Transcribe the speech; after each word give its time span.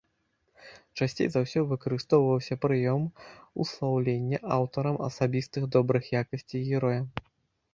Часцей 0.99 1.27
за 1.33 1.39
ўсё 1.43 1.59
выкарыстоўваўся 1.73 2.57
прыём 2.65 3.03
услаўлення 3.65 4.37
аўтарам 4.57 4.95
асабістых 5.09 5.63
добрых 5.77 6.03
якасцей 6.23 6.61
героя. 6.73 7.01